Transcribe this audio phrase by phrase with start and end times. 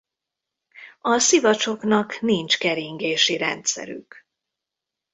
[1.01, 4.25] A szivacsoknak nincs keringési rendszerük.